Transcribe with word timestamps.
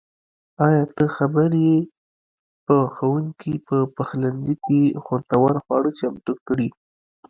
ایا 0.65 0.83
ته 0.95 1.03
خبر 1.15 1.49
یې؟ 1.65 1.77
پخونکي 2.65 3.53
په 3.67 3.77
پخلنځي 3.95 4.55
کې 4.65 4.81
خوندور 5.03 5.53
خواړه 5.63 5.91
چمتو 5.99 6.33
کړي. 6.47 6.69